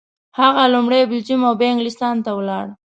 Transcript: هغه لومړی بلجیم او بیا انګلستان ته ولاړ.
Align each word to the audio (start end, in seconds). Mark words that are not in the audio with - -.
هغه 0.39 0.63
لومړی 0.73 1.01
بلجیم 1.09 1.41
او 1.47 1.53
بیا 1.59 1.67
انګلستان 1.71 2.15
ته 2.25 2.31
ولاړ. 2.37 2.65